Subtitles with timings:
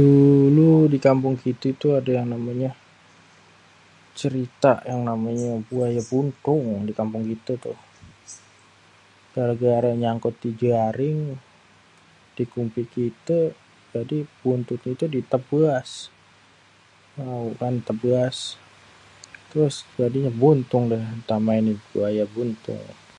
[0.00, 2.70] "Dulu di kampung kite tu ada yang namanya
[4.20, 7.78] cerita yang namanya ""buaya buntung"" di kampung itu tuh,
[9.34, 11.20] gara-gara nyangkut di jaring
[13.94, 15.88] jadi buntutnya itu ditebas
[19.50, 22.84] terus jadinya buntung dah, dinamain buaya buntung."